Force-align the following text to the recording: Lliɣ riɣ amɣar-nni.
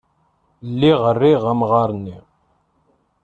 Lliɣ 0.71 1.01
riɣ 1.19 1.43
amɣar-nni. 1.51 2.17